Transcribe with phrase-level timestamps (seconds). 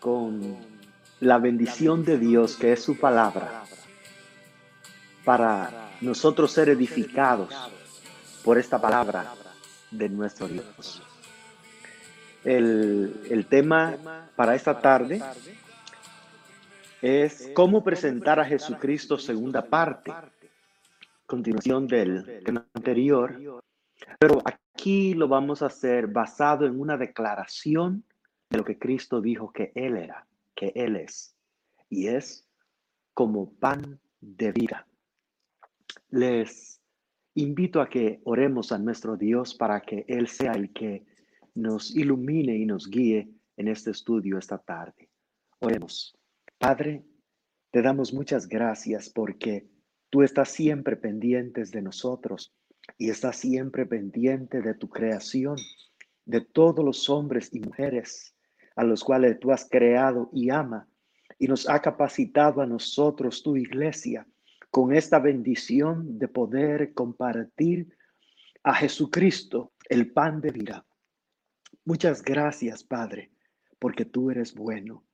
[0.00, 0.56] con
[1.20, 3.64] la bendición de Dios, que es su palabra,
[5.24, 7.54] para nosotros ser edificados
[8.44, 9.34] por esta palabra
[9.90, 11.02] de nuestro Dios.
[12.44, 15.20] El, el tema para esta tarde
[17.02, 20.12] es cómo presentar a Jesucristo segunda parte,
[21.26, 23.62] continuación del tema anterior,
[24.18, 28.04] pero aquí lo vamos a hacer basado en una declaración
[28.50, 31.36] de lo que Cristo dijo que Él era, que Él es,
[31.88, 32.48] y es
[33.14, 34.86] como pan de vida.
[36.10, 36.80] Les
[37.34, 41.04] invito a que oremos a nuestro Dios para que Él sea el que
[41.54, 45.10] nos ilumine y nos guíe en este estudio esta tarde.
[45.60, 46.16] Oremos.
[46.58, 47.04] Padre,
[47.70, 49.68] te damos muchas gracias porque
[50.10, 52.54] tú estás siempre pendientes de nosotros
[52.96, 55.56] y estás siempre pendiente de tu creación,
[56.24, 58.34] de todos los hombres y mujeres
[58.78, 60.86] a los cuales tú has creado y ama
[61.36, 64.24] y nos ha capacitado a nosotros, tu iglesia,
[64.70, 67.88] con esta bendición de poder compartir
[68.62, 70.86] a Jesucristo, el pan de vida.
[71.84, 73.32] Muchas gracias, Padre,
[73.80, 75.04] porque tú eres bueno.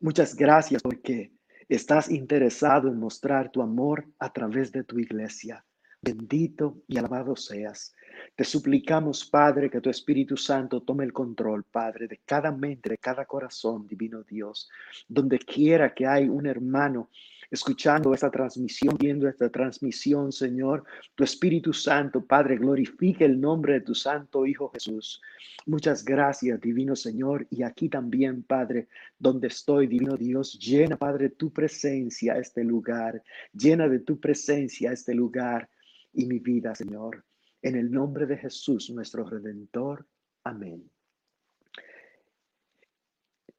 [0.00, 1.32] Muchas gracias porque
[1.68, 5.64] estás interesado en mostrar tu amor a través de tu iglesia.
[6.02, 7.94] Bendito y alabado seas.
[8.34, 12.98] Te suplicamos, Padre, que tu Espíritu Santo tome el control, Padre, de cada mente, de
[12.98, 14.68] cada corazón, divino Dios.
[15.08, 17.10] Donde quiera que hay un hermano
[17.50, 23.80] escuchando esta transmisión, viendo esta transmisión, Señor, tu Espíritu Santo, Padre, glorifique el nombre de
[23.82, 25.20] tu Santo Hijo Jesús.
[25.66, 27.46] Muchas gracias, Divino Señor.
[27.50, 33.22] Y aquí también, Padre, donde estoy, Divino Dios, llena, Padre, tu presencia este lugar.
[33.52, 35.68] Llena de tu presencia este lugar
[36.12, 37.24] y mi vida, Señor.
[37.64, 40.06] En el nombre de Jesús, nuestro Redentor.
[40.42, 40.86] Amén.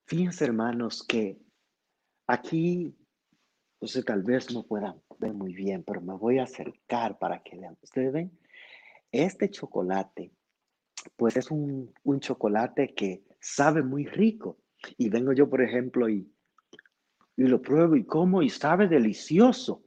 [0.06, 1.42] Fíjense, hermanos, que
[2.28, 2.96] aquí,
[3.80, 7.58] ustedes tal vez no puedan ver muy bien, pero me voy a acercar para que
[7.58, 7.76] vean.
[7.82, 8.40] Ustedes ven,
[9.12, 10.32] este chocolate,
[11.16, 14.60] pues es un, un chocolate que sabe muy rico.
[15.00, 16.32] Y vengo yo, por ejemplo, y,
[17.38, 19.84] y lo pruebo y como y sabe delicioso,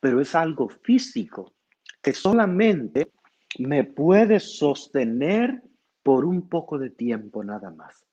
[0.00, 1.54] pero es algo físico
[2.02, 3.12] que solamente
[3.58, 5.62] me puede sostener
[6.02, 8.06] por un poco de tiempo nada más.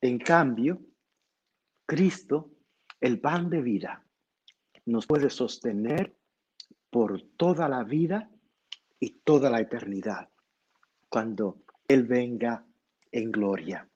[0.00, 0.80] En cambio,
[1.86, 2.50] Cristo,
[3.00, 4.04] el pan de vida,
[4.86, 6.14] nos puede sostener
[6.90, 8.30] por toda la vida
[9.00, 10.28] y toda la eternidad,
[11.08, 12.64] cuando Él venga
[13.10, 13.88] en gloria.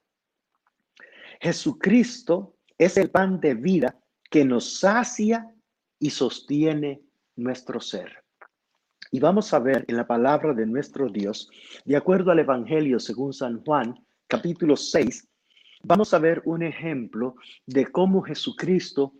[1.40, 3.98] Jesucristo es el pan de vida
[4.30, 5.54] que nos sacia
[5.98, 7.02] y sostiene
[7.36, 8.24] nuestro ser.
[9.10, 11.50] Y vamos a ver en la palabra de nuestro Dios,
[11.84, 13.94] de acuerdo al Evangelio según San Juan,
[14.26, 15.26] capítulo 6,
[15.82, 17.34] vamos a ver un ejemplo
[17.66, 19.14] de cómo Jesucristo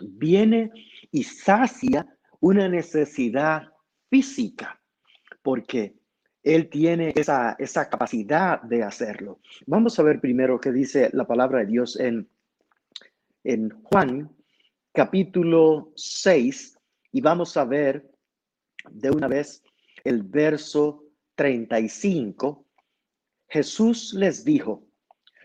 [0.00, 0.70] viene
[1.10, 2.06] y sacia
[2.38, 3.72] una necesidad
[4.08, 4.80] física,
[5.42, 5.96] porque
[6.44, 9.40] Él tiene esa, esa capacidad de hacerlo.
[9.66, 12.28] Vamos a ver primero qué dice la palabra de Dios en,
[13.42, 14.30] en Juan,
[14.92, 16.78] capítulo 6,
[17.10, 18.08] y vamos a ver
[18.90, 19.62] de una vez
[20.04, 22.64] el verso 35,
[23.48, 24.86] Jesús les dijo,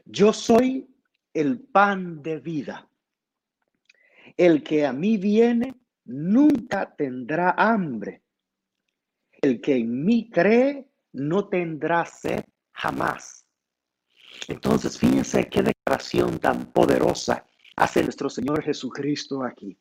[0.06, 0.88] yo soy
[1.34, 2.90] el pan de vida.
[4.38, 5.74] El que a mí viene
[6.06, 8.24] nunca tendrá hambre.
[9.42, 13.46] El que en mí cree no tendrá sed jamás.
[14.48, 17.46] Entonces, fíjense qué declaración tan poderosa
[17.76, 19.78] hace nuestro Señor Jesucristo aquí.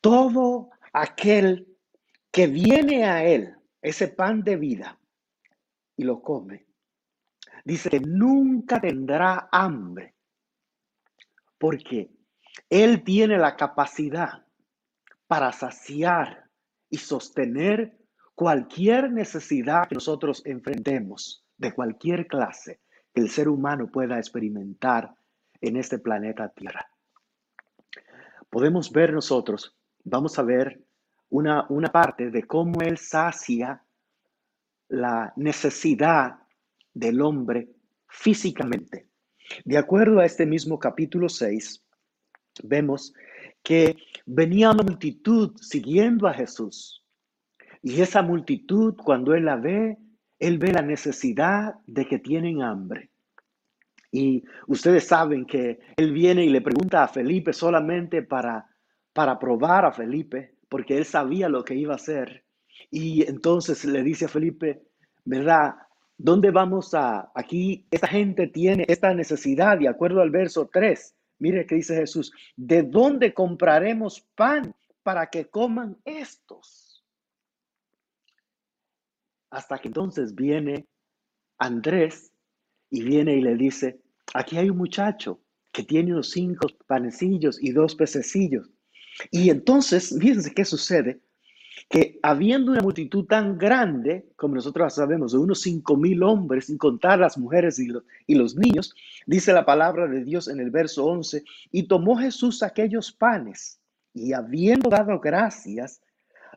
[0.00, 1.66] Todo aquel
[2.30, 4.98] que viene a Él, ese pan de vida,
[5.96, 6.66] y lo come,
[7.64, 10.14] dice que nunca tendrá hambre,
[11.58, 12.10] porque
[12.70, 14.46] Él tiene la capacidad
[15.26, 16.48] para saciar
[16.88, 17.98] y sostener
[18.34, 22.80] cualquier necesidad que nosotros enfrentemos, de cualquier clase
[23.12, 25.14] que el ser humano pueda experimentar
[25.60, 26.88] en este planeta Tierra.
[28.50, 30.84] Podemos ver nosotros, vamos a ver
[31.34, 33.82] una, una parte de cómo Él sacia
[34.88, 36.36] la necesidad
[36.92, 37.70] del hombre
[38.06, 39.08] físicamente.
[39.64, 41.84] De acuerdo a este mismo capítulo 6,
[42.62, 43.12] vemos
[43.64, 43.96] que
[44.26, 47.04] venía una multitud siguiendo a Jesús.
[47.82, 49.98] Y esa multitud, cuando Él la ve,
[50.38, 53.10] Él ve la necesidad de que tienen hambre.
[54.12, 58.70] Y ustedes saben que Él viene y le pregunta a Felipe solamente para,
[59.12, 62.44] para probar a Felipe porque él sabía lo que iba a hacer.
[62.90, 64.82] Y entonces le dice a Felipe,
[65.24, 65.76] ¿verdad?
[66.18, 71.14] ¿Dónde vamos a, aquí, esta gente tiene esta necesidad, de acuerdo al verso 3?
[71.38, 74.74] Mire que dice Jesús, ¿de dónde compraremos pan
[75.04, 77.04] para que coman estos?
[79.50, 80.88] Hasta que entonces viene
[81.56, 82.32] Andrés
[82.90, 84.00] y viene y le dice,
[84.34, 88.73] aquí hay un muchacho que tiene unos cinco panecillos y dos pececillos.
[89.30, 91.20] Y entonces, fíjense qué sucede,
[91.88, 96.78] que habiendo una multitud tan grande, como nosotros sabemos, de unos cinco mil hombres, sin
[96.78, 98.94] contar las mujeres y los, y los niños,
[99.26, 103.80] dice la palabra de Dios en el verso 11, y tomó Jesús aquellos panes
[104.14, 106.00] y habiendo dado gracias,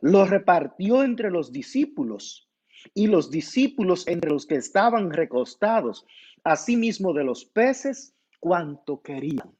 [0.00, 2.48] los repartió entre los discípulos
[2.94, 6.06] y los discípulos entre los que estaban recostados,
[6.44, 9.57] asimismo de los peces, cuanto querían.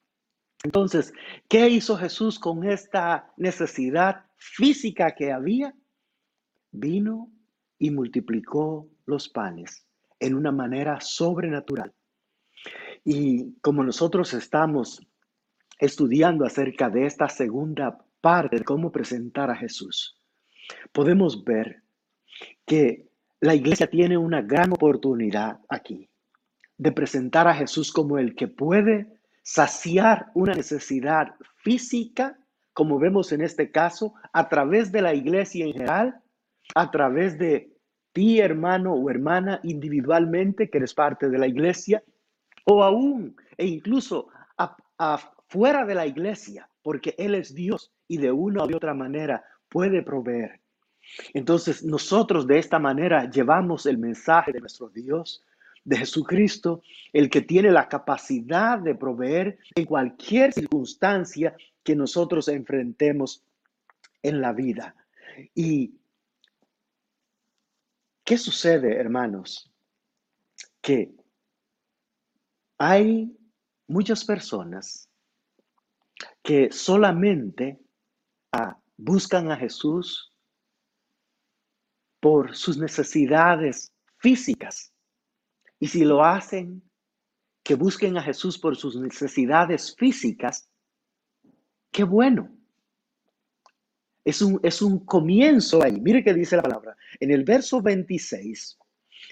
[0.65, 1.13] Entonces,
[1.49, 5.75] ¿qué hizo Jesús con esta necesidad física que había?
[6.73, 7.31] Vino
[7.79, 9.87] y multiplicó los panes
[10.19, 11.93] en una manera sobrenatural.
[13.05, 15.01] Y como nosotros estamos
[15.79, 20.21] estudiando acerca de esta segunda parte de cómo presentar a Jesús,
[20.93, 21.83] podemos ver
[22.67, 23.09] que
[23.41, 26.11] la iglesia tiene una gran oportunidad aquí
[26.77, 29.18] de presentar a Jesús como el que puede
[29.49, 32.39] saciar una necesidad física,
[32.75, 36.21] como vemos en este caso, a través de la iglesia en general,
[36.75, 37.73] a través de
[38.13, 42.03] ti, hermano o hermana, individualmente, que eres parte de la iglesia,
[42.67, 44.29] o aún e incluso
[45.49, 50.03] fuera de la iglesia, porque Él es Dios y de una u otra manera puede
[50.03, 50.61] proveer.
[51.33, 55.43] Entonces nosotros de esta manera llevamos el mensaje de nuestro Dios
[55.89, 56.83] de Jesucristo,
[57.15, 63.43] el que tiene la capacidad de proveer en cualquier circunstancia que nosotros enfrentemos
[64.23, 64.95] en la vida.
[65.55, 65.95] ¿Y
[68.23, 69.73] qué sucede, hermanos?
[70.83, 71.15] Que
[72.77, 73.35] hay
[73.87, 75.09] muchas personas
[76.43, 77.81] que solamente
[78.53, 80.35] ah, buscan a Jesús
[82.21, 84.93] por sus necesidades físicas
[85.81, 86.83] y si lo hacen,
[87.63, 90.71] que busquen a Jesús por sus necesidades físicas,
[91.91, 92.51] qué bueno.
[94.25, 96.01] Es un, es un comienzo ahí.
[96.01, 96.97] Mire qué dice la palabra.
[97.21, 98.79] En el verso 26,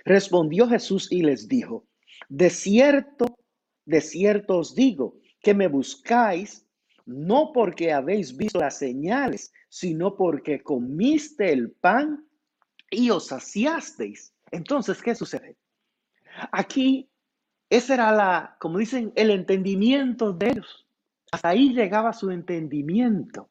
[0.04, 1.87] respondió Jesús y les dijo,
[2.28, 3.38] de cierto,
[3.84, 6.66] de cierto os digo, que me buscáis
[7.06, 12.26] no porque habéis visto las señales, sino porque comiste el pan
[12.90, 14.34] y os saciasteis.
[14.50, 15.56] Entonces, ¿qué sucede?
[16.53, 17.09] Aquí,
[17.71, 20.87] ese era la, como dicen, el entendimiento de ellos.
[21.33, 23.50] Hasta ahí llegaba su entendimiento.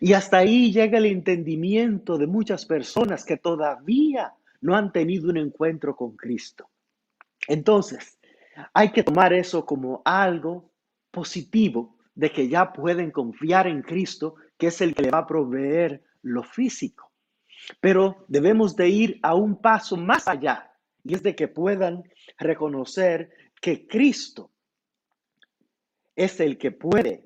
[0.00, 5.38] Y hasta ahí llega el entendimiento de muchas personas que todavía no han tenido un
[5.38, 6.68] encuentro con Cristo.
[7.48, 8.18] Entonces,
[8.74, 10.70] hay que tomar eso como algo
[11.10, 15.26] positivo de que ya pueden confiar en Cristo, que es el que le va a
[15.26, 17.10] proveer lo físico.
[17.80, 20.69] Pero debemos de ir a un paso más allá
[21.04, 22.04] y es de que puedan
[22.38, 23.30] reconocer
[23.60, 24.50] que Cristo
[26.16, 27.24] es el que puede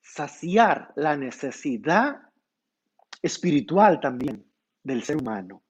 [0.00, 2.20] saciar la necesidad
[3.22, 4.44] espiritual también
[4.82, 5.62] del ser humano.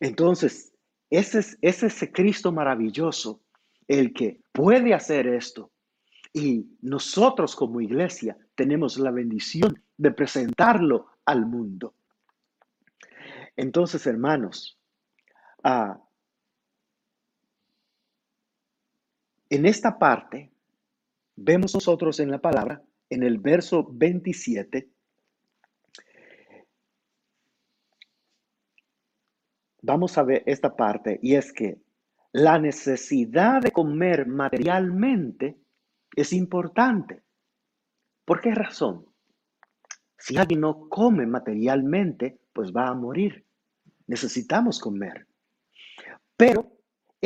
[0.00, 0.72] Entonces,
[1.10, 3.42] ese es, ese Cristo maravilloso
[3.86, 5.70] el que puede hacer esto.
[6.32, 11.94] Y nosotros como iglesia tenemos la bendición de presentarlo al mundo.
[13.56, 14.78] Entonces, hermanos,
[15.62, 15.98] ah,
[19.48, 20.50] En esta parte,
[21.36, 24.88] vemos nosotros en la palabra, en el verso 27,
[29.82, 31.78] vamos a ver esta parte, y es que
[32.32, 35.56] la necesidad de comer materialmente
[36.16, 37.22] es importante.
[38.24, 39.06] ¿Por qué razón?
[40.18, 43.44] Si alguien no come materialmente, pues va a morir.
[44.08, 45.26] Necesitamos comer.
[46.36, 46.75] Pero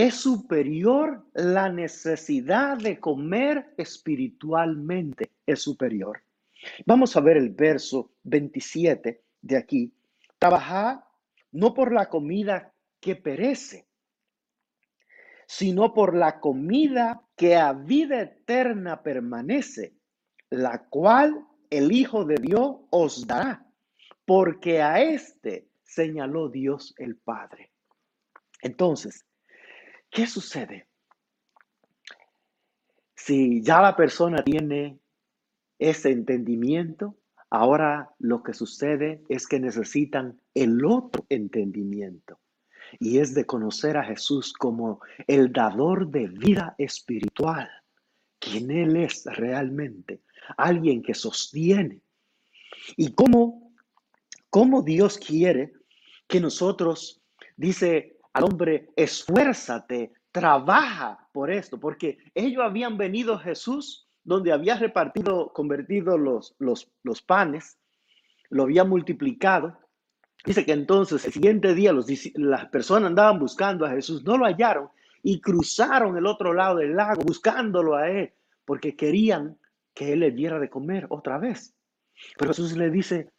[0.06, 6.22] es superior la necesidad de comer espiritualmente, es superior.
[6.86, 9.92] Vamos a ver el verso 27 de aquí.
[10.38, 11.00] Trabajad
[11.52, 13.86] no por la comida que perece,
[15.46, 19.92] sino por la comida que a vida eterna permanece,
[20.48, 23.66] la cual el Hijo de Dios os dará,
[24.24, 27.70] porque a éste señaló Dios el Padre.
[28.62, 29.26] Entonces,
[30.10, 30.88] ¿Qué sucede?
[33.14, 34.98] Si ya la persona tiene
[35.78, 37.16] ese entendimiento,
[37.48, 42.40] ahora lo que sucede es que necesitan el otro entendimiento.
[42.98, 47.70] y es de conocer a Jesús como el dador de vida espiritual,
[48.40, 50.22] quien Él es realmente,
[50.56, 52.00] alguien que sostiene.
[52.96, 53.72] Y cómo,
[54.48, 55.72] cómo Dios quiere
[56.26, 57.22] que nosotros,
[57.56, 65.52] dice al hombre, esfuérzate, trabaja por esto, porque ellos habían venido Jesús donde había repartido,
[65.52, 67.78] convertido los, los, los panes,
[68.50, 69.78] lo había multiplicado,
[70.44, 71.92] Dice que entonces el siguiente día
[72.34, 74.88] las personas andaban buscando a Jesús, no lo hallaron
[75.22, 78.32] y cruzaron el otro lado del lago buscándolo a él
[78.64, 79.58] porque querían
[79.92, 81.74] que él les diera de comer otra vez.
[82.38, 83.30] Pero Jesús le dice,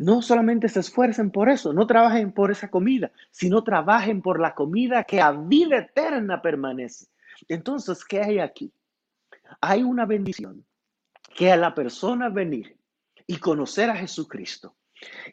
[0.00, 4.54] no solamente se esfuercen por eso, no trabajen por esa comida, sino trabajen por la
[4.54, 7.04] comida que a vida eterna permanece.
[7.48, 8.72] Entonces, ¿qué hay aquí?
[9.60, 10.64] Hay una bendición
[11.36, 12.78] que a la persona venir
[13.26, 14.74] y conocer a Jesucristo,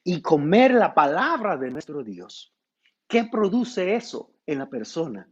[0.04, 2.54] y comer la palabra de nuestro Dios.
[3.08, 5.30] ¿Qué produce eso en la persona?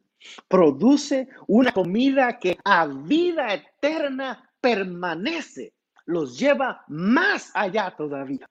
[0.48, 5.74] Produce una comida que a vida eterna permanece,
[6.06, 8.48] los lleva más allá todavía.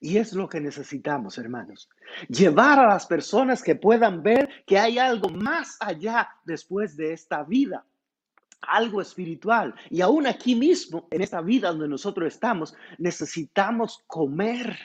[0.00, 1.88] Y es lo que necesitamos, hermanos.
[2.28, 7.42] Llevar a las personas que puedan ver que hay algo más allá después de esta
[7.42, 7.84] vida
[8.60, 9.74] algo espiritual.
[9.90, 14.76] Y aún aquí mismo, en esta vida donde nosotros estamos, necesitamos comer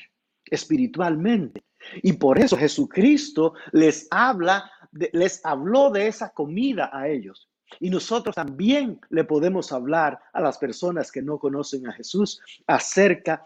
[0.45, 1.63] espiritualmente.
[2.01, 7.49] Y por eso Jesucristo les habla, les habló de esa comida a ellos.
[7.79, 13.43] Y nosotros también le podemos hablar a las personas que no conocen a Jesús acerca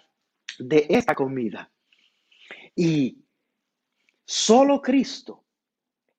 [0.60, 1.72] de esta comida.
[2.76, 3.24] Y
[4.26, 5.46] solo Cristo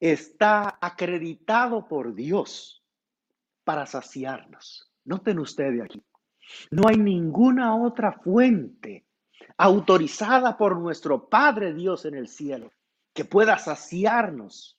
[0.00, 2.82] está acreditado por Dios
[3.64, 4.90] para saciarnos.
[5.04, 6.02] Noten ustedes aquí,
[6.70, 9.06] no hay ninguna otra fuente
[9.56, 12.72] autorizada por nuestro Padre Dios en el cielo,
[13.12, 14.78] que pueda saciarnos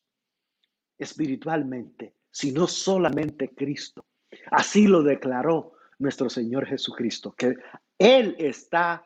[0.98, 4.06] espiritualmente, sino solamente Cristo.
[4.52, 7.56] Así lo declaró nuestro Señor Jesucristo, que
[7.98, 9.06] Él está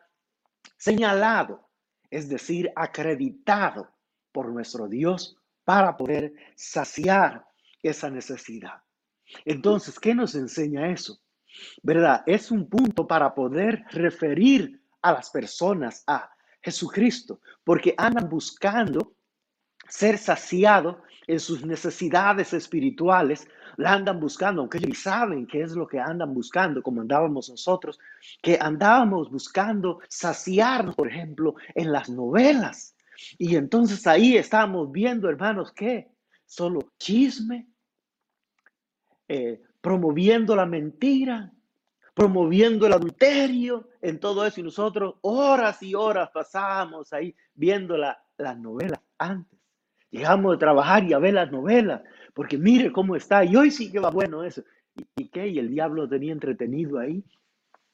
[0.83, 1.69] señalado,
[2.09, 3.89] es decir, acreditado
[4.33, 7.45] por nuestro Dios para poder saciar
[7.81, 8.81] esa necesidad.
[9.45, 11.21] Entonces, ¿qué nos enseña eso?
[11.81, 12.23] ¿Verdad?
[12.25, 16.29] Es un punto para poder referir a las personas a
[16.61, 19.15] Jesucristo, porque andan buscando
[19.87, 20.97] ser saciados
[21.27, 26.33] en sus necesidades espirituales, la andan buscando, aunque ellos saben qué es lo que andan
[26.33, 27.99] buscando, como andábamos nosotros,
[28.41, 32.95] que andábamos buscando saciarnos, por ejemplo, en las novelas.
[33.37, 36.09] Y entonces ahí estábamos viendo, hermanos, que
[36.45, 37.67] solo chisme,
[39.27, 41.51] eh, promoviendo la mentira,
[42.13, 44.59] promoviendo el adulterio, en todo eso.
[44.59, 49.62] Y nosotros horas y horas pasábamos ahí viendo las novelas antes.
[50.13, 52.03] Llegamos de trabajar y a ver las novelas,
[52.35, 53.43] porque mire cómo está.
[53.43, 54.63] Y hoy sí que va bueno eso.
[55.15, 55.47] ¿Y, qué?
[55.47, 57.23] Y el diablo tenía entretenido ahí.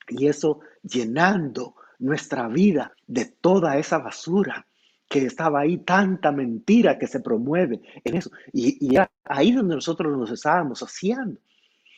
[0.09, 4.65] Y eso llenando nuestra vida de toda esa basura
[5.07, 8.29] que estaba ahí, tanta mentira que se promueve en eso.
[8.51, 11.39] Y ahí donde nosotros nos estábamos haciendo.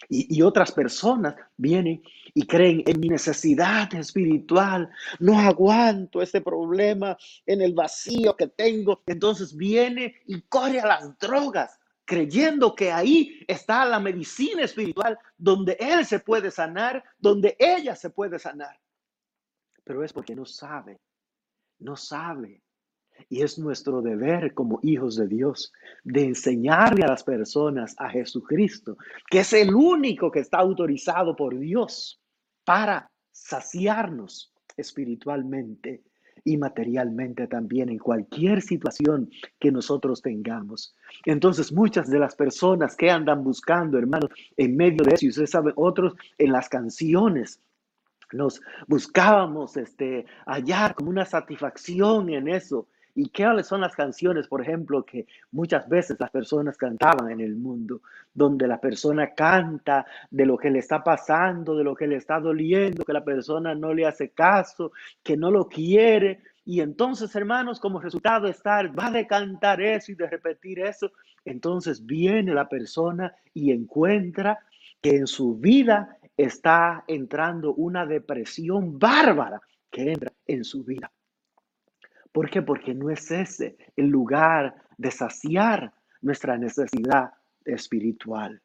[0.10, 2.02] Y, otras personas vienen
[2.34, 4.90] y creen en mi necesidad espiritual.
[5.20, 9.04] No aguanto este problema en el vacío que tengo.
[9.06, 15.78] Entonces viene y corre a las drogas, creyendo que ahí está la medicina espiritual donde
[15.80, 18.80] él se puede sanar, donde ella se puede sanar.
[19.84, 21.00] Pero es porque no sabe,
[21.80, 22.62] no sabe
[23.30, 25.72] y es nuestro deber como hijos de Dios
[26.04, 28.98] de enseñarle a las personas a Jesucristo,
[29.30, 32.22] que es el único que está autorizado por Dios
[32.64, 36.04] para saciarnos espiritualmente
[36.44, 40.96] y materialmente también en cualquier situación que nosotros tengamos.
[41.26, 45.52] Entonces, muchas de las personas que andan buscando, hermanos, en medio de eso, y ustedes
[45.52, 47.62] saben, otros en las canciones,
[48.34, 52.88] nos buscábamos este, hallar como una satisfacción en eso.
[53.16, 57.56] ¿Y qué son las canciones, por ejemplo, que muchas veces las personas cantaban en el
[57.56, 58.02] mundo,
[58.34, 62.40] donde la persona canta de lo que le está pasando, de lo que le está
[62.40, 64.92] doliendo, que la persona no le hace caso,
[65.24, 66.42] que no lo quiere?
[66.64, 71.12] Y entonces, hermanos, como resultado estar, va de cantar eso y de repetir eso,
[71.44, 74.60] entonces viene la persona y encuentra
[75.02, 81.12] que en su vida está entrando una depresión bárbara que entra en su vida.
[82.32, 82.62] ¿Por qué?
[82.62, 87.32] Porque no es ese el lugar de saciar nuestra necesidad
[87.66, 88.62] espiritual.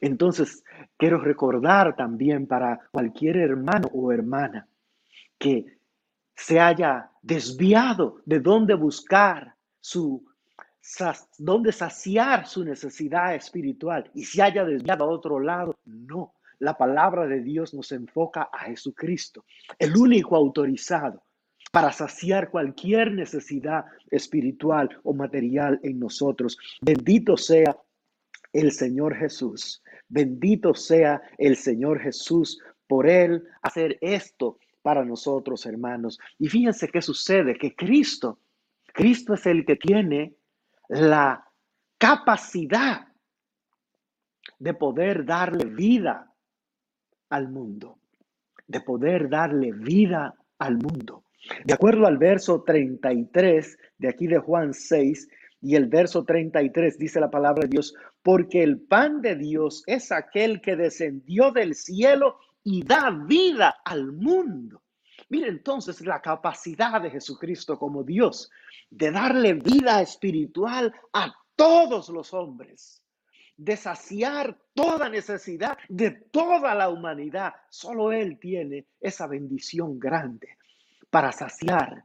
[0.00, 0.64] Entonces,
[0.96, 4.66] quiero recordar también para cualquier hermano o hermana
[5.38, 5.78] que
[6.34, 10.26] se haya desviado de dónde buscar su
[11.36, 15.76] dónde saciar su necesidad espiritual y se haya desviado a otro lado.
[15.84, 19.44] No, la palabra de Dios nos enfoca a Jesucristo,
[19.78, 21.22] el único autorizado
[21.72, 26.58] para saciar cualquier necesidad espiritual o material en nosotros.
[26.80, 27.76] Bendito sea
[28.52, 29.82] el Señor Jesús.
[30.08, 36.18] Bendito sea el Señor Jesús por Él hacer esto para nosotros, hermanos.
[36.38, 38.40] Y fíjense qué sucede, que Cristo,
[38.94, 40.34] Cristo es el que tiene
[40.88, 41.46] la
[41.98, 43.08] capacidad
[44.58, 46.32] de poder darle vida
[47.28, 47.98] al mundo,
[48.66, 51.24] de poder darle vida al mundo.
[51.64, 55.28] De acuerdo al verso 33 de aquí de Juan 6
[55.60, 60.12] y el verso 33 dice la palabra de Dios, porque el pan de Dios es
[60.12, 64.82] aquel que descendió del cielo y da vida al mundo.
[65.28, 68.50] Mire entonces la capacidad de Jesucristo como Dios
[68.90, 73.02] de darle vida espiritual a todos los hombres,
[73.56, 77.54] de saciar toda necesidad de toda la humanidad.
[77.68, 80.57] Solo Él tiene esa bendición grande
[81.10, 82.04] para saciar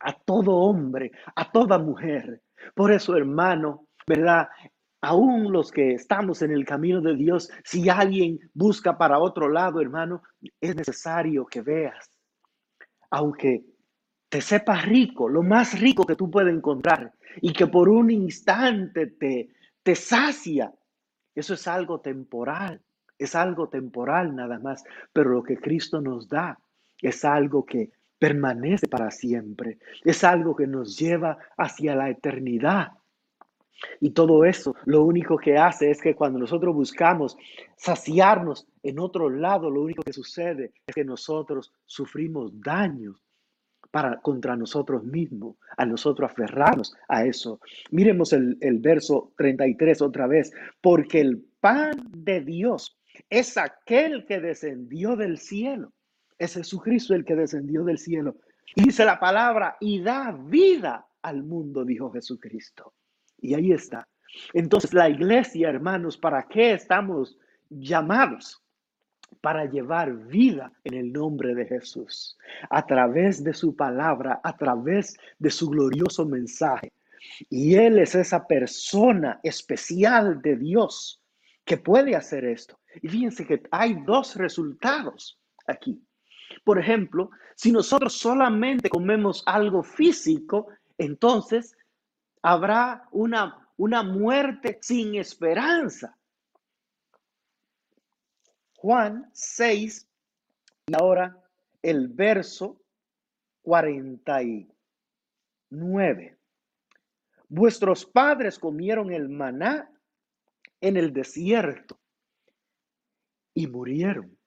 [0.00, 2.42] a todo hombre, a toda mujer.
[2.74, 4.48] Por eso, hermano, ¿verdad?
[5.00, 9.80] Aún los que estamos en el camino de Dios, si alguien busca para otro lado,
[9.80, 10.22] hermano,
[10.60, 12.10] es necesario que veas,
[13.10, 13.64] aunque
[14.28, 19.06] te sepas rico, lo más rico que tú puedes encontrar, y que por un instante
[19.06, 19.50] te,
[19.82, 20.72] te sacia,
[21.34, 22.82] eso es algo temporal,
[23.16, 24.82] es algo temporal nada más,
[25.12, 26.58] pero lo que Cristo nos da
[27.00, 29.78] es algo que permanece para siempre.
[30.04, 32.92] Es algo que nos lleva hacia la eternidad.
[34.00, 37.36] Y todo eso lo único que hace es que cuando nosotros buscamos
[37.76, 43.22] saciarnos en otro lado, lo único que sucede es que nosotros sufrimos daños
[43.90, 47.60] para contra nosotros mismos, a nosotros aferrarnos a eso.
[47.90, 52.98] Miremos el, el verso 33 otra vez, porque el pan de Dios
[53.30, 55.92] es aquel que descendió del cielo
[56.38, 58.36] es Jesucristo el que descendió del cielo.
[58.76, 62.94] Dice la palabra, y da vida al mundo, dijo Jesucristo.
[63.38, 64.06] Y ahí está.
[64.52, 67.38] Entonces la iglesia, hermanos, ¿para qué estamos
[67.70, 68.62] llamados?
[69.40, 72.36] Para llevar vida en el nombre de Jesús,
[72.70, 76.92] a través de su palabra, a través de su glorioso mensaje.
[77.50, 81.22] Y Él es esa persona especial de Dios
[81.64, 82.78] que puede hacer esto.
[83.02, 86.00] Y fíjense que hay dos resultados aquí.
[86.64, 91.76] Por ejemplo, si nosotros solamente comemos algo físico, entonces
[92.42, 96.16] habrá una, una muerte sin esperanza.
[98.76, 100.08] Juan 6
[100.86, 101.36] y ahora
[101.82, 102.80] el verso
[103.62, 106.38] 49.
[107.48, 109.90] Vuestros padres comieron el maná
[110.80, 111.98] en el desierto
[113.52, 114.37] y murieron.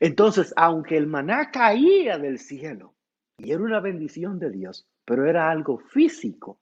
[0.00, 2.94] Entonces, aunque el maná caía del cielo
[3.38, 6.58] y era una bendición de Dios, pero era algo físico,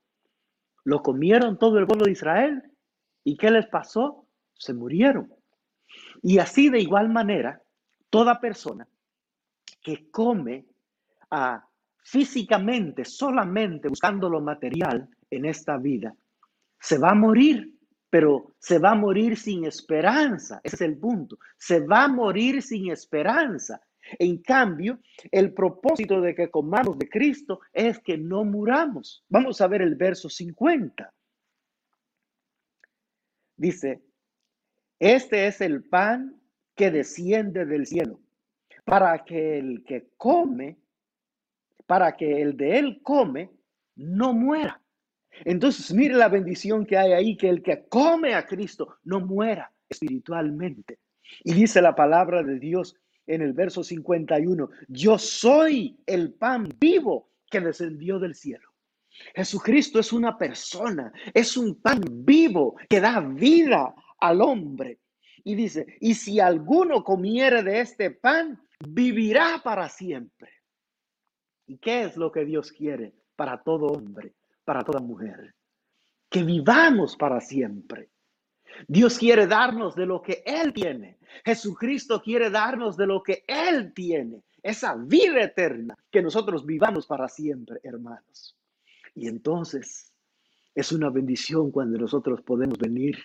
[0.85, 2.62] lo comieron todo el pueblo de Israel.
[3.24, 4.27] ¿Y qué les pasó?
[4.55, 5.33] Se murieron.
[6.22, 7.62] Y así de igual manera,
[8.11, 8.87] toda persona
[9.83, 10.66] que come
[11.31, 11.64] ah,
[12.03, 16.14] físicamente, solamente buscando lo material en esta vida,
[16.79, 17.73] se va a morir
[18.14, 20.61] pero se va a morir sin esperanza.
[20.62, 21.37] Ese es el punto.
[21.59, 23.81] Se va a morir sin esperanza.
[24.20, 25.00] En cambio,
[25.33, 29.24] el propósito de que comamos de Cristo es que no muramos.
[29.29, 31.12] Vamos a ver el verso 50.
[33.57, 34.00] Dice,
[35.00, 36.40] este es el pan
[36.77, 38.20] que desciende del cielo,
[38.85, 40.79] para que el que come,
[41.85, 43.50] para que el de él come,
[43.96, 44.84] no muera.
[45.44, 49.73] Entonces, mire la bendición que hay ahí, que el que come a Cristo no muera
[49.88, 50.99] espiritualmente.
[51.42, 57.31] Y dice la palabra de Dios en el verso 51, yo soy el pan vivo
[57.51, 58.68] que descendió del cielo.
[59.35, 64.99] Jesucristo es una persona, es un pan vivo que da vida al hombre.
[65.44, 70.51] Y dice, y si alguno comiere de este pan, vivirá para siempre.
[71.66, 74.35] ¿Y qué es lo que Dios quiere para todo hombre?
[74.64, 75.55] Para toda mujer.
[76.29, 78.11] Que vivamos para siempre.
[78.88, 81.18] Dios quiere darnos de lo que Él tiene.
[81.44, 84.42] Jesucristo quiere darnos de lo que Él tiene.
[84.62, 85.96] Esa vida eterna.
[86.11, 88.57] Que nosotros vivamos para siempre, hermanos.
[89.14, 90.12] Y entonces
[90.74, 93.16] es una bendición cuando nosotros podemos venir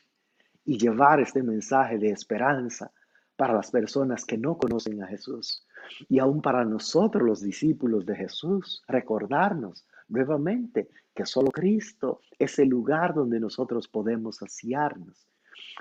[0.66, 2.92] y llevar este mensaje de esperanza
[3.36, 5.66] para las personas que no conocen a Jesús.
[6.08, 12.70] Y aún para nosotros los discípulos de Jesús, recordarnos nuevamente que solo Cristo es el
[12.70, 15.28] lugar donde nosotros podemos saciarnos.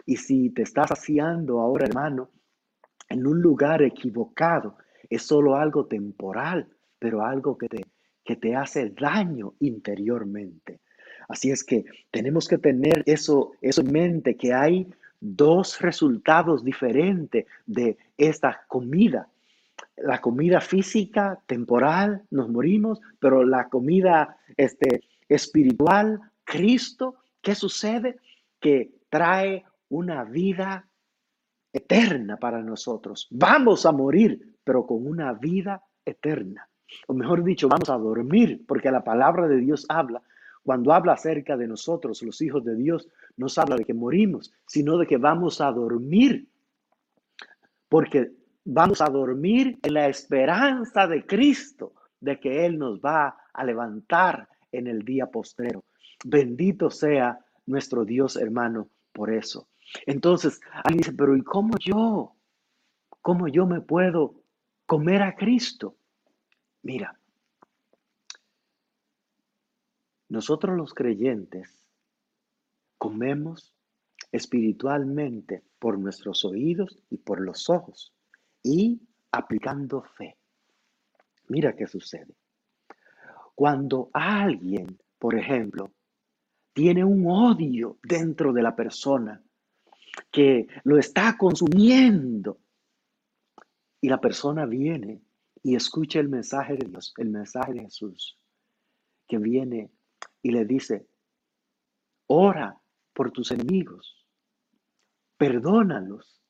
[0.07, 2.31] Y si te estás saciando ahora, hermano,
[3.09, 4.77] en un lugar equivocado,
[5.09, 7.85] es solo algo temporal, pero algo que te,
[8.25, 10.81] que te hace daño interiormente.
[11.29, 14.89] Así es que tenemos que tener eso, eso en mente, que hay
[15.21, 19.29] dos resultados diferentes de esta comida.
[20.03, 28.19] La comida física, temporal, nos morimos, pero la comida este, espiritual, Cristo, ¿qué sucede?
[28.61, 30.89] Que trae una vida
[31.73, 33.27] eterna para nosotros.
[33.31, 36.69] Vamos a morir, pero con una vida eterna.
[37.07, 40.23] O mejor dicho, vamos a dormir, porque la palabra de Dios habla
[40.69, 43.09] cuando habla acerca de nosotros, los hijos de Dios,
[43.39, 46.47] no habla de que morimos, sino de que vamos a dormir.
[47.89, 48.33] Porque
[48.71, 54.49] vamos a dormir en la esperanza de Cristo, de que Él nos va a levantar
[54.71, 55.85] en el día postrero.
[56.25, 59.69] Bendito sea nuestro Dios hermano por eso.
[60.05, 62.35] Entonces, alguien dice, pero ¿y cómo yo?
[63.23, 64.43] ¿Cómo yo me puedo
[64.87, 65.97] comer a Cristo?
[66.83, 67.19] Mira,
[70.29, 71.89] Nosotros los creyentes
[72.99, 73.75] comemos
[74.31, 78.13] espiritualmente por nuestros oídos y por los ojos
[78.63, 79.01] y
[79.33, 80.37] aplicando fe.
[81.49, 82.35] Mira qué sucede.
[83.55, 85.93] Cuando alguien, por ejemplo,
[86.73, 89.43] tiene un odio dentro de la persona
[90.31, 92.61] que lo está consumiendo
[94.01, 95.23] y la persona viene
[95.63, 98.39] y escucha el mensaje de Dios, el mensaje de Jesús,
[99.27, 99.91] que viene
[100.43, 101.09] y le dice,
[102.27, 102.81] ora
[103.13, 104.25] por tus enemigos,
[105.37, 106.41] perdónalos.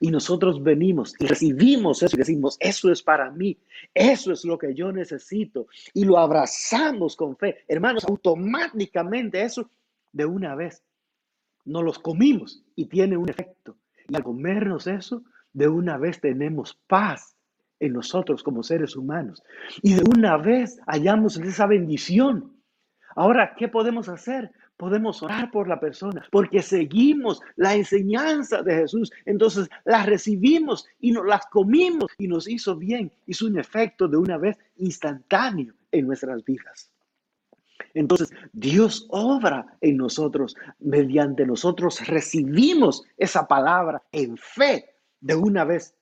[0.00, 3.58] Y nosotros venimos y recibimos eso y decimos, eso es para mí,
[3.92, 5.66] eso es lo que yo necesito.
[5.92, 7.64] Y lo abrazamos con fe.
[7.68, 9.70] Hermanos, automáticamente eso
[10.12, 10.82] de una vez
[11.64, 13.76] nos los comimos y tiene un efecto.
[14.08, 17.36] Y al comernos eso, de una vez tenemos paz
[17.80, 19.42] en nosotros como seres humanos.
[19.82, 22.54] Y de una vez hallamos esa bendición
[23.16, 24.50] Ahora, ¿qué podemos hacer?
[24.76, 29.12] Podemos orar por la persona porque seguimos la enseñanza de Jesús.
[29.24, 33.12] Entonces la recibimos y nos las comimos y nos hizo bien.
[33.26, 36.90] Hizo un efecto de una vez instantáneo en nuestras vidas.
[37.94, 40.56] Entonces Dios obra en nosotros.
[40.80, 44.96] Mediante nosotros recibimos esa palabra en fe.
[45.20, 45.94] De una vez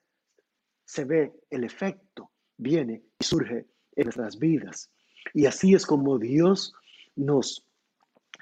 [0.85, 4.91] se ve el efecto, viene y surge en nuestras vidas.
[5.35, 6.75] Y así es como Dios
[7.15, 7.67] nos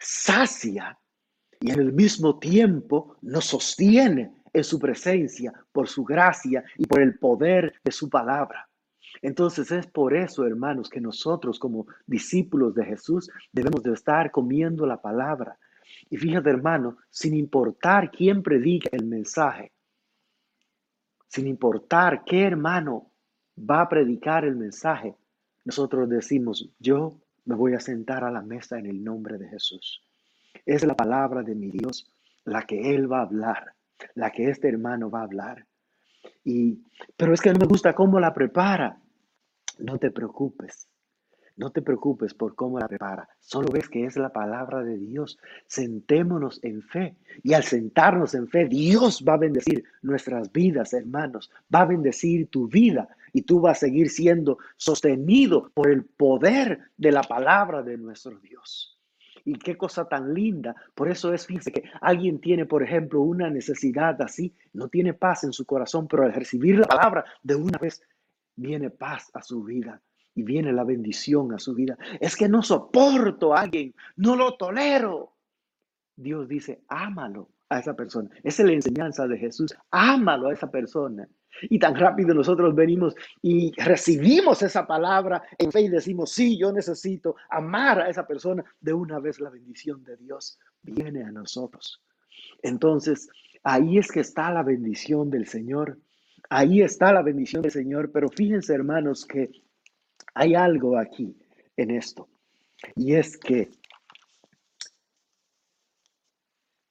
[0.00, 0.98] sacia
[1.60, 7.02] y en el mismo tiempo nos sostiene en su presencia por su gracia y por
[7.02, 8.68] el poder de su palabra.
[9.22, 14.86] Entonces es por eso, hermanos, que nosotros como discípulos de Jesús debemos de estar comiendo
[14.86, 15.58] la palabra.
[16.08, 19.72] Y fíjate, hermano, sin importar quién predica el mensaje,
[21.28, 23.10] sin importar qué hermano
[23.58, 25.14] va a predicar el mensaje,
[25.64, 30.02] nosotros decimos, yo me voy a sentar a la mesa en el nombre de Jesús.
[30.66, 32.12] Es la palabra de mi Dios
[32.44, 33.74] la que Él va a hablar,
[34.14, 35.66] la que este hermano va a hablar.
[36.44, 36.82] Y,
[37.16, 39.00] pero es que no me gusta cómo la prepara.
[39.78, 40.89] No te preocupes.
[41.56, 43.28] No te preocupes por cómo la prepara.
[43.38, 45.38] Solo ves que es la palabra de Dios.
[45.66, 47.16] Sentémonos en fe.
[47.42, 51.50] Y al sentarnos en fe, Dios va a bendecir nuestras vidas, hermanos.
[51.74, 56.80] Va a bendecir tu vida y tú vas a seguir siendo sostenido por el poder
[56.96, 58.98] de la palabra de nuestro Dios.
[59.44, 60.74] Y qué cosa tan linda.
[60.94, 65.44] Por eso es, fíjense que alguien tiene, por ejemplo, una necesidad así, no tiene paz
[65.44, 68.02] en su corazón, pero al recibir la palabra de una vez,
[68.56, 70.00] viene paz a su vida
[70.34, 71.98] y viene la bendición a su vida.
[72.20, 75.34] Es que no soporto a alguien, no lo tolero.
[76.16, 78.28] Dios dice, ámalo a esa persona.
[78.42, 79.74] Esa es la enseñanza de Jesús.
[79.90, 81.28] Ámalo a esa persona.
[81.62, 86.72] Y tan rápido nosotros venimos y recibimos esa palabra en fe y decimos, sí, yo
[86.72, 88.64] necesito amar a esa persona.
[88.80, 92.02] De una vez la bendición de Dios viene a nosotros.
[92.62, 93.28] Entonces,
[93.62, 95.98] ahí es que está la bendición del Señor.
[96.48, 98.10] Ahí está la bendición del Señor.
[98.12, 99.50] Pero fíjense, hermanos, que
[100.34, 101.36] hay algo aquí
[101.76, 102.28] en esto.
[102.96, 103.70] Y es que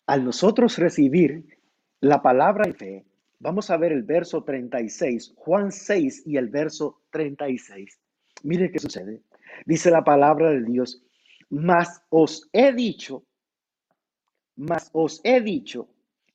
[0.08, 1.58] al nosotros recibir
[2.00, 3.06] la palabra en fe,
[3.42, 7.98] Vamos a ver el verso 36, Juan 6 y el verso 36.
[8.44, 9.24] Mire qué sucede.
[9.66, 11.02] Dice la palabra de Dios,
[11.50, 13.24] mas os he dicho,
[14.58, 15.88] mas os he dicho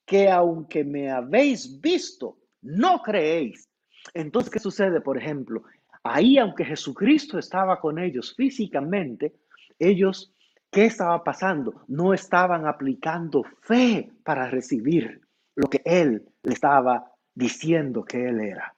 [0.07, 3.69] que aunque me habéis visto, no creéis.
[4.15, 5.03] Entonces, ¿qué sucede?
[5.03, 5.63] Por ejemplo,
[6.05, 9.35] Ahí, aunque Jesucristo estaba con ellos físicamente,
[9.79, 10.35] ellos,
[10.71, 11.83] ¿qué estaba pasando?
[11.89, 15.23] No estaban aplicando fe para recibir
[15.57, 18.75] lo que Él le estaba diciendo que Él era.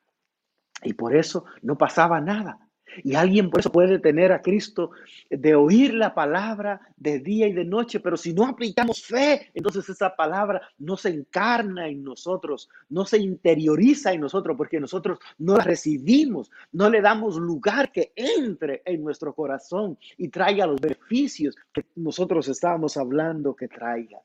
[0.83, 2.66] Y por eso no pasaba nada.
[3.03, 4.91] Y alguien por eso puede tener a Cristo
[5.31, 9.89] de oír la palabra de día y de noche, pero si no aplicamos fe, entonces
[9.89, 15.57] esa palabra no se encarna en nosotros, no se interioriza en nosotros, porque nosotros no
[15.57, 21.57] la recibimos, no le damos lugar que entre en nuestro corazón y traiga los beneficios
[21.73, 24.21] que nosotros estábamos hablando que traiga.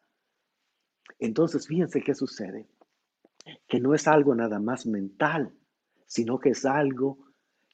[1.19, 2.67] Entonces, fíjense qué sucede,
[3.67, 5.53] que no es algo nada más mental,
[6.05, 7.17] sino que es algo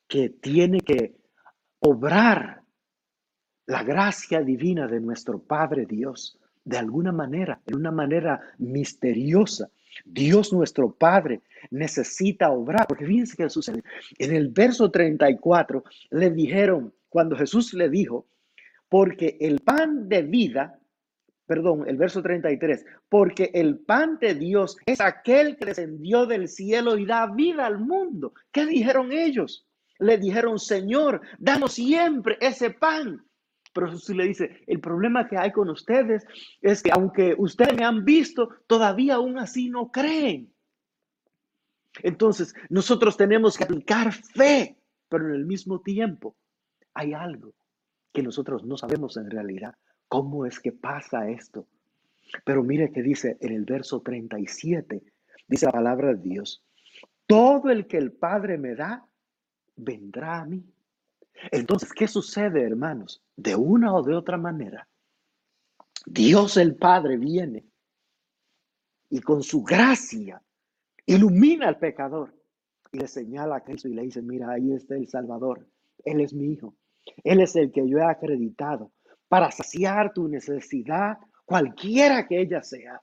[0.07, 1.15] que tiene que
[1.79, 2.63] obrar
[3.65, 9.69] la gracia divina de nuestro Padre Dios de alguna manera, en una manera misteriosa.
[10.03, 11.41] Dios nuestro Padre
[11.71, 13.83] necesita obrar, porque fíjense qué sucede.
[14.17, 18.27] En el verso 34 le dijeron, cuando Jesús le dijo,
[18.89, 20.79] porque el pan de vida,
[21.45, 26.97] perdón, el verso 33, porque el pan de Dios es aquel que descendió del cielo
[26.97, 28.33] y da vida al mundo.
[28.51, 29.66] ¿Qué dijeron ellos?
[29.99, 33.25] Le dijeron, Señor, danos siempre ese pan.
[33.73, 36.25] Pero Jesús le dice, el problema que hay con ustedes
[36.61, 40.53] es que aunque ustedes me han visto, todavía aún así no creen.
[42.03, 44.77] Entonces, nosotros tenemos que aplicar fe,
[45.09, 46.35] pero en el mismo tiempo
[46.93, 47.53] hay algo
[48.13, 49.75] que nosotros no sabemos en realidad.
[50.07, 51.67] ¿Cómo es que pasa esto?
[52.43, 55.03] Pero mire que dice en el verso 37,
[55.47, 56.63] dice la palabra de Dios,
[57.25, 59.06] todo el que el Padre me da,
[59.77, 60.63] vendrá a mí.
[61.51, 63.23] Entonces, ¿qué sucede, hermanos?
[63.35, 64.87] De una o de otra manera,
[66.05, 67.65] Dios el Padre viene
[69.09, 70.41] y con su gracia
[71.05, 72.33] ilumina al pecador
[72.91, 75.67] y le señala a Cristo y le dice, mira, ahí está el Salvador,
[76.03, 76.75] Él es mi Hijo,
[77.23, 78.91] Él es el que yo he acreditado
[79.27, 83.01] para saciar tu necesidad, cualquiera que ella sea,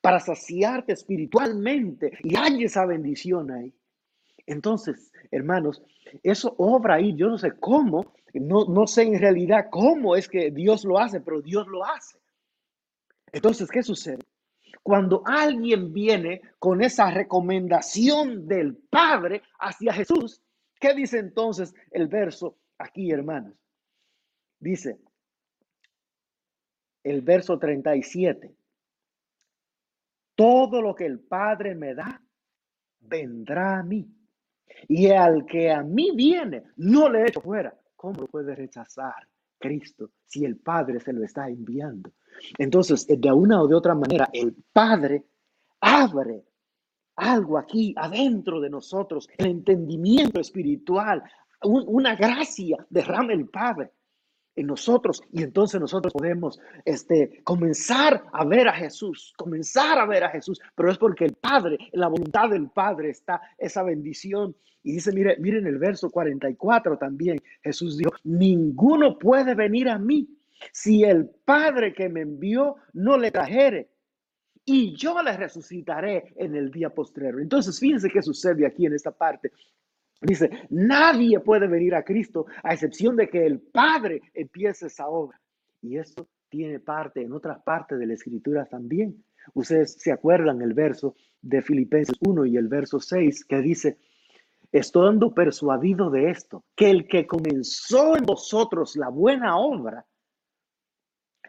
[0.00, 3.74] para saciarte espiritualmente y hay esa bendición ahí.
[4.46, 5.82] Entonces, hermanos,
[6.22, 10.50] eso obra ahí, yo no sé cómo, no, no sé en realidad cómo es que
[10.50, 12.18] Dios lo hace, pero Dios lo hace.
[13.32, 14.18] Entonces, ¿qué sucede?
[14.82, 20.42] Cuando alguien viene con esa recomendación del Padre hacia Jesús,
[20.78, 23.54] ¿qué dice entonces el verso aquí, hermanos?
[24.60, 24.98] Dice
[27.02, 28.54] el verso 37,
[30.34, 32.22] todo lo que el Padre me da,
[33.00, 34.13] vendrá a mí.
[34.88, 37.74] Y al que a mí viene, no le echo fuera.
[37.96, 39.14] ¿Cómo lo puede rechazar
[39.58, 42.12] Cristo si el Padre se lo está enviando?
[42.58, 45.24] Entonces, de una o de otra manera, el Padre
[45.80, 46.44] abre
[47.16, 51.22] algo aquí adentro de nosotros, el entendimiento espiritual,
[51.62, 53.92] una gracia derrama el Padre
[54.56, 60.24] en nosotros y entonces nosotros podemos este, comenzar a ver a Jesús, comenzar a ver
[60.24, 64.54] a Jesús, pero es porque el Padre, en la voluntad del Padre está esa bendición.
[64.82, 70.28] Y dice, mire, miren el verso 44 también, Jesús dijo, ninguno puede venir a mí
[70.72, 73.88] si el Padre que me envió no le trajere.
[74.66, 77.38] Y yo le resucitaré en el día postrero.
[77.38, 79.52] Entonces, fíjense qué sucede aquí en esta parte.
[80.24, 85.38] Dice, nadie puede venir a Cristo a excepción de que el Padre empiece esa obra.
[85.82, 89.22] Y esto tiene parte en otras partes de la Escritura también.
[89.52, 93.98] Ustedes se acuerdan el verso de Filipenses 1 y el verso 6 que dice,
[94.72, 100.06] estando persuadido de esto, que el que comenzó en vosotros la buena obra,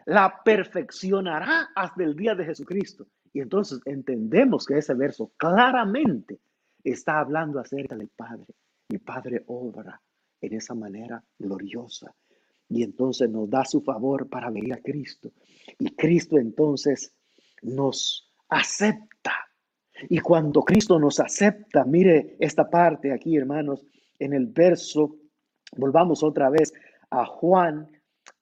[0.04, 3.06] la perfeccionará hasta el día de Jesucristo.
[3.32, 6.40] Y entonces entendemos que ese verso claramente
[6.84, 8.54] está hablando acerca del Padre.
[8.88, 10.00] Mi Padre obra
[10.40, 12.14] en esa manera gloriosa.
[12.68, 15.32] Y entonces nos da su favor para venir a Cristo.
[15.78, 17.14] Y Cristo entonces
[17.62, 19.32] nos acepta.
[20.08, 23.84] Y cuando Cristo nos acepta, mire esta parte aquí, hermanos,
[24.18, 25.16] en el verso,
[25.76, 26.72] volvamos otra vez
[27.10, 27.90] a Juan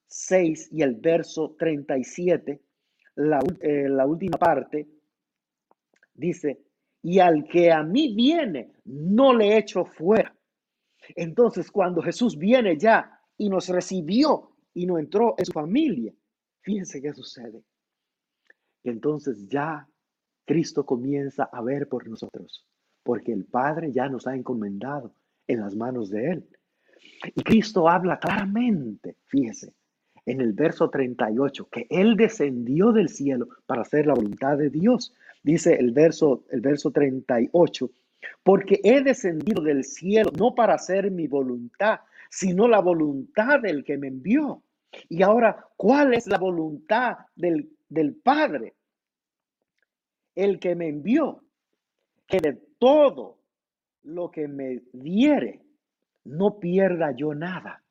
[0.06, 2.60] 6 y el verso 37,
[3.16, 4.88] la, eh, la última parte,
[6.14, 6.62] dice,
[7.04, 10.34] y al que a mí viene, no le echo fuera.
[11.14, 16.14] Entonces, cuando Jesús viene ya y nos recibió y no entró en su familia,
[16.62, 17.62] fíjense qué sucede.
[18.84, 19.86] entonces ya
[20.46, 22.66] Cristo comienza a ver por nosotros,
[23.02, 25.14] porque el Padre ya nos ha encomendado
[25.46, 26.48] en las manos de Él.
[27.34, 29.74] Y Cristo habla claramente, fíjese,
[30.24, 35.14] en el verso 38, que Él descendió del cielo para hacer la voluntad de Dios.
[35.44, 37.90] Dice el verso, el verso 38,
[38.42, 43.98] porque he descendido del cielo no para hacer mi voluntad, sino la voluntad del que
[43.98, 44.62] me envió.
[45.10, 48.74] Y ahora, ¿cuál es la voluntad del, del Padre?
[50.34, 51.42] El que me envió,
[52.26, 53.38] que de todo
[54.02, 55.60] lo que me diere,
[56.24, 57.82] no pierda yo nada.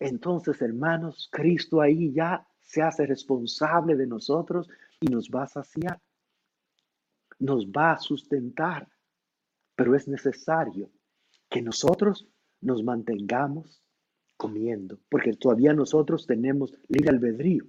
[0.00, 4.68] Entonces, hermanos, Cristo ahí ya se hace responsable de nosotros
[5.00, 5.48] y nos va a
[7.38, 8.88] nos va a sustentar.
[9.74, 10.90] Pero es necesario
[11.48, 12.26] que nosotros
[12.60, 13.82] nos mantengamos
[14.36, 17.64] comiendo, porque todavía nosotros tenemos libre albedrío.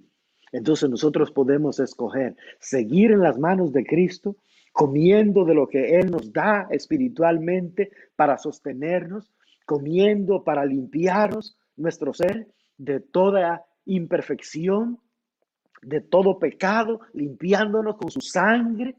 [0.52, 4.36] Entonces nosotros podemos escoger seguir en las manos de Cristo,
[4.72, 9.32] comiendo de lo que Él nos da espiritualmente para sostenernos,
[9.66, 14.98] comiendo para limpiarnos nuestro ser de toda imperfección,
[15.82, 18.96] de todo pecado, limpiándonos con su sangre.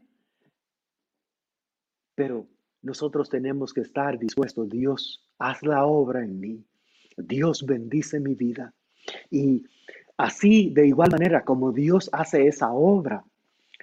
[2.14, 2.46] Pero
[2.82, 6.64] nosotros tenemos que estar dispuestos, Dios, haz la obra en mí.
[7.16, 8.74] Dios bendice mi vida.
[9.30, 9.64] Y
[10.16, 13.24] así, de igual manera como Dios hace esa obra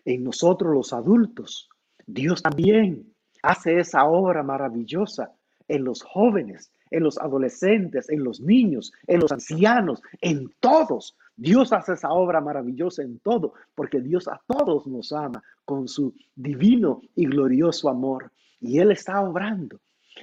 [0.05, 1.69] en nosotros los adultos,
[2.05, 3.13] Dios también
[3.43, 5.33] hace esa obra maravillosa
[5.67, 11.17] en los jóvenes, en los adolescentes, en los niños, en los ancianos, en todos.
[11.35, 16.13] Dios hace esa obra maravillosa en todo, porque Dios a todos nos ama con su
[16.35, 18.31] divino y glorioso amor.
[18.59, 19.79] Y Él está obrando.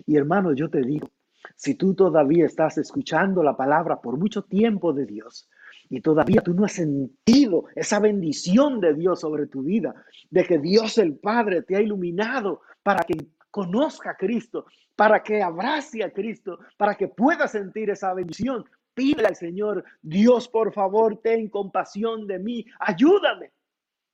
[0.07, 1.09] Y hermano, yo te digo,
[1.55, 5.49] si tú todavía estás escuchando la palabra por mucho tiempo de Dios
[5.89, 9.95] y todavía tú no has sentido esa bendición de Dios sobre tu vida,
[10.31, 15.42] de que Dios el Padre te ha iluminado para que conozca a Cristo, para que
[15.42, 21.23] abrace a Cristo, para que pueda sentir esa bendición, pide al Señor, Dios, por favor,
[21.23, 23.53] ten compasión de mí, ayúdame.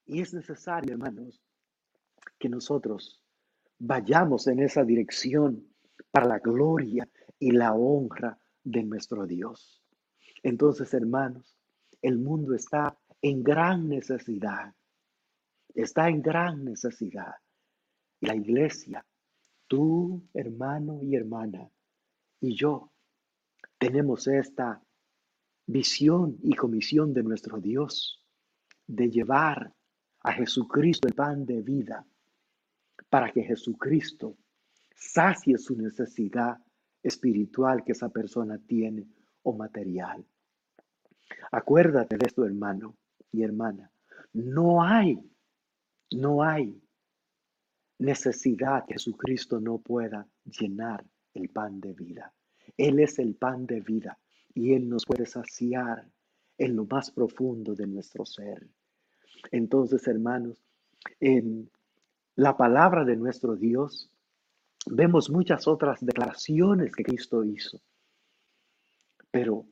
[0.06, 1.42] Y es necesario, hermanos,
[2.38, 3.20] que nosotros
[3.80, 5.66] vayamos en esa dirección
[6.12, 7.08] para la gloria
[7.40, 9.82] y la honra de nuestro Dios.
[10.44, 11.56] Entonces, hermanos,
[12.00, 14.72] el mundo está en gran necesidad.
[15.74, 17.34] Está en gran necesidad.
[18.20, 19.04] La iglesia,
[19.72, 21.66] tú, hermano y hermana,
[22.42, 22.92] y yo,
[23.78, 24.82] tenemos esta
[25.66, 28.22] visión y comisión de nuestro Dios
[28.86, 29.72] de llevar
[30.20, 32.06] a Jesucristo el pan de vida
[33.08, 34.36] para que Jesucristo
[34.94, 36.58] sacie su necesidad
[37.02, 39.08] espiritual que esa persona tiene
[39.42, 40.22] o material.
[41.50, 42.98] Acuérdate de esto, hermano
[43.30, 43.90] y hermana.
[44.34, 45.18] No hay,
[46.10, 46.78] no hay
[47.98, 52.32] necesidad que Jesucristo no pueda llenar el pan de vida.
[52.76, 54.18] Él es el pan de vida
[54.54, 56.08] y Él nos puede saciar
[56.58, 58.66] en lo más profundo de nuestro ser.
[59.50, 60.56] Entonces, hermanos,
[61.20, 61.70] en
[62.36, 64.10] la palabra de nuestro Dios,
[64.86, 67.80] vemos muchas otras declaraciones que Cristo hizo.
[69.30, 69.66] Pero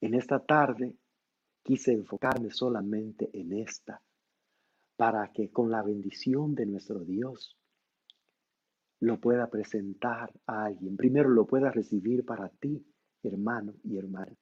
[0.00, 0.94] en esta tarde
[1.62, 4.00] quise enfocarme solamente en esta,
[5.02, 7.58] para que con la bendición de nuestro Dios
[9.00, 10.96] lo pueda presentar a alguien.
[10.96, 12.86] Primero lo pueda recibir para ti,
[13.24, 14.32] hermano y hermana.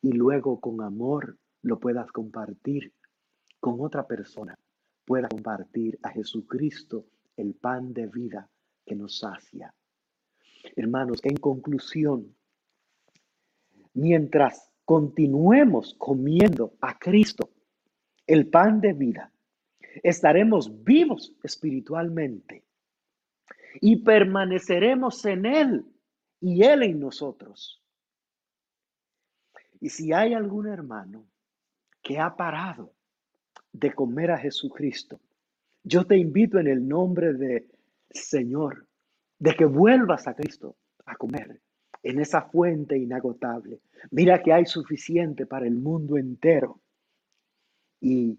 [0.00, 2.94] Y luego con amor lo puedas compartir
[3.58, 4.56] con otra persona
[5.04, 7.06] pueda compartir a Jesucristo
[7.36, 8.48] el pan de vida
[8.86, 9.74] que nos sacia.
[10.76, 12.36] Hermanos, en conclusión,
[13.94, 17.50] mientras continuemos comiendo a Cristo,
[18.28, 19.32] el pan de vida,
[20.02, 22.64] estaremos vivos espiritualmente
[23.80, 25.84] y permaneceremos en Él
[26.40, 27.82] y Él en nosotros.
[29.80, 31.26] Y si hay algún hermano
[32.02, 32.94] que ha parado
[33.72, 35.20] de comer a Jesucristo.
[35.84, 37.68] Yo te invito en el nombre de
[38.10, 38.86] Señor,
[39.38, 41.60] de que vuelvas a Cristo a comer
[42.02, 43.80] en esa fuente inagotable.
[44.10, 46.80] Mira que hay suficiente para el mundo entero.
[48.00, 48.38] Y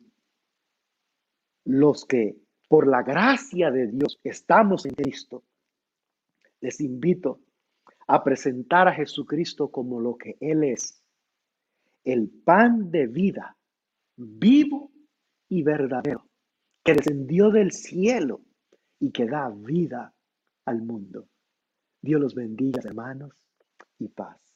[1.70, 2.36] los que
[2.68, 5.44] por la gracia de Dios estamos en Cristo,
[6.62, 7.42] les invito
[8.08, 11.04] a presentar a Jesucristo como lo que Él es,
[12.04, 13.56] el pan de vida
[14.16, 14.92] vivo
[15.48, 16.26] y verdadero,
[16.84, 18.42] que descendió del cielo
[19.00, 20.12] y que da vida
[20.66, 21.28] al mundo.
[22.02, 23.46] Dios los bendiga, hermanos,
[24.00, 24.49] y paz.